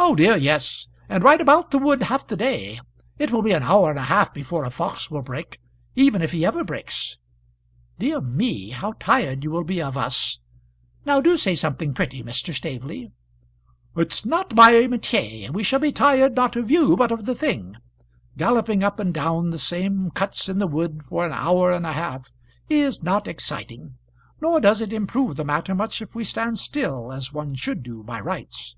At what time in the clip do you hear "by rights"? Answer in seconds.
28.04-28.76